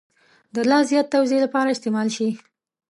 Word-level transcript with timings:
د 0.55 0.57
لا 0.69 0.79
زیات 0.89 1.07
توضیح 1.13 1.39
لپاره 1.45 1.73
استعمال 1.75 2.07
شي. 2.15 2.29